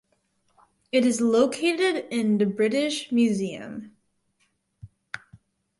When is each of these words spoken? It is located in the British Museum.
It 0.91 1.05
is 1.05 1.21
located 1.21 2.07
in 2.09 2.39
the 2.39 2.47
British 2.47 3.11
Museum. 3.11 3.95